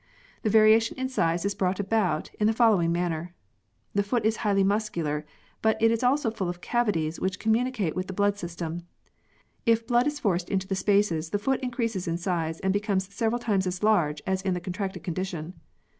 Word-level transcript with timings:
The 0.41 0.49
variation 0.49 0.97
in 0.97 1.09
size 1.09 1.45
is 1.45 1.53
brought 1.53 1.79
about 1.79 2.31
in 2.39 2.47
the 2.47 2.53
following 2.53 2.91
manner. 2.91 3.35
The 3.93 4.01
foot 4.01 4.25
is 4.25 4.37
highly 4.37 4.63
muscular, 4.63 5.27
but 5.61 5.79
it 5.79 5.91
is 5.91 6.01
also 6.01 6.31
full 6.31 6.49
of 6.49 6.59
cavities 6.59 7.19
which 7.19 7.37
communicate 7.37 7.95
with 7.95 8.07
the 8.07 8.13
blood 8.13 8.35
system. 8.35 8.81
If 9.63 9.85
blood 9.85 10.07
is 10.07 10.19
forced 10.19 10.49
into 10.49 10.67
the 10.67 10.73
spaces 10.73 11.29
the 11.29 11.37
foot 11.37 11.59
increases 11.61 12.07
in 12.07 12.17
size 12.17 12.59
and 12.61 12.73
becomes 12.73 13.13
several 13.13 13.37
times 13.37 13.67
as 13.67 13.83
large 13.83 14.23
as 14.25 14.41
in 14.41 14.55
the 14.55 14.59
contracted 14.59 15.03
condition. 15.03 15.53